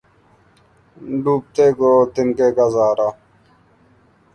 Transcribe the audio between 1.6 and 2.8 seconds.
کیں تنکیں کا